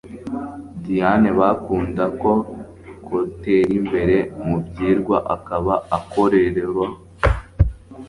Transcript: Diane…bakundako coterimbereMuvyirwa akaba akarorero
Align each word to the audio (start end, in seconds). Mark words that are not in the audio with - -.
Diane…bakundako 0.85 2.31
coterimbereMuvyirwa 3.07 5.17
akaba 5.35 5.73
akarorero 5.97 6.83